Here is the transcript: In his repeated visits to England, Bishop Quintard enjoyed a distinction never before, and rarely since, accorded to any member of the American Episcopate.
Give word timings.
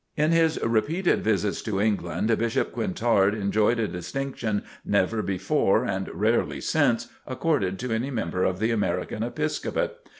In 0.17 0.31
his 0.31 0.59
repeated 0.63 1.23
visits 1.23 1.61
to 1.61 1.79
England, 1.79 2.35
Bishop 2.35 2.71
Quintard 2.71 3.35
enjoyed 3.35 3.77
a 3.77 3.87
distinction 3.87 4.63
never 4.83 5.21
before, 5.21 5.85
and 5.85 6.09
rarely 6.11 6.59
since, 6.59 7.09
accorded 7.27 7.77
to 7.77 7.91
any 7.93 8.09
member 8.09 8.43
of 8.43 8.57
the 8.57 8.71
American 8.71 9.21
Episcopate. 9.21 9.91